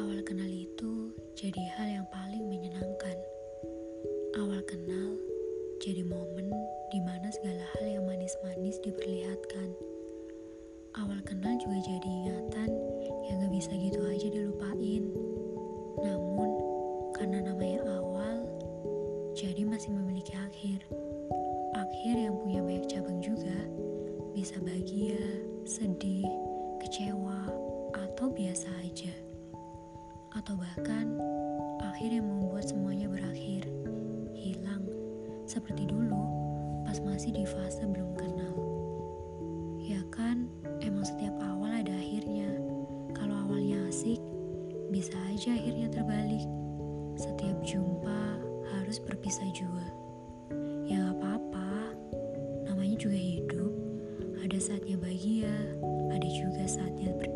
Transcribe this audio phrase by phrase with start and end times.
[0.00, 3.16] Awal kenal itu jadi hal yang paling menyenangkan.
[4.32, 5.20] Awal kenal
[5.76, 6.48] jadi momen
[6.88, 9.76] di mana segala hal yang manis-manis diperlihatkan.
[10.96, 12.72] Awal kenal juga jadi ingatan
[13.28, 15.04] yang gak bisa gitu aja dilupain.
[16.00, 16.50] Namun,
[17.12, 18.48] karena namanya awal,
[19.36, 20.80] jadi masih memiliki akhir.
[21.76, 23.68] Akhir yang punya banyak cabang juga,
[24.32, 25.20] bisa bahagia,
[25.68, 26.24] sedih,
[26.80, 27.52] kecewa,
[27.92, 28.79] atau biasa
[30.80, 31.12] bahkan,
[31.84, 33.68] akhir yang membuat semuanya berakhir,
[34.32, 34.80] hilang,
[35.44, 36.24] seperti dulu
[36.88, 38.56] pas masih di fase belum kenal.
[39.76, 40.48] Ya kan,
[40.80, 42.48] emang setiap awal ada akhirnya.
[43.12, 44.24] Kalau awalnya asik,
[44.88, 46.48] bisa aja akhirnya terbalik.
[47.20, 48.40] Setiap jumpa
[48.72, 49.84] harus berpisah juga.
[50.88, 51.92] Ya gak apa-apa,
[52.72, 53.76] namanya juga hidup.
[54.40, 55.52] Ada saatnya bahagia,
[56.08, 57.28] ada juga saatnya ber